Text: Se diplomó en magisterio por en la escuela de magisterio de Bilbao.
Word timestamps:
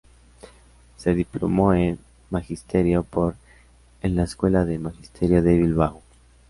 Se 0.97 1.13
diplomó 1.13 1.75
en 1.75 1.99
magisterio 2.31 3.03
por 3.03 3.35
en 4.01 4.15
la 4.15 4.23
escuela 4.23 4.65
de 4.65 4.79
magisterio 4.79 5.43
de 5.43 5.55
Bilbao. 5.55 6.01